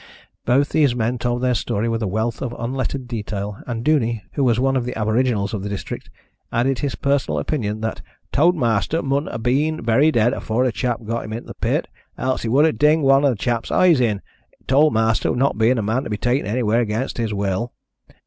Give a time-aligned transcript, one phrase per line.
[0.45, 4.43] Both these men told their story with a wealth of unlettered detail, and Duney, who
[4.43, 6.09] was one of the aboriginals of the district,
[6.51, 8.01] added his personal opinion that
[8.33, 11.87] t'oud ma'aster mun 'a' been very dead afore the chap got him in the pit,
[12.17, 14.23] else he would 'a' dinged one of the chap's eyes in,
[14.67, 17.71] t'oud ma'aster not bein' a man to be taken anywhere against his will.